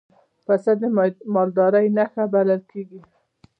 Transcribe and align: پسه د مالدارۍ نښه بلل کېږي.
پسه 0.45 0.71
د 0.79 0.81
مالدارۍ 1.33 1.87
نښه 1.97 2.23
بلل 2.33 2.61
کېږي. 2.71 2.99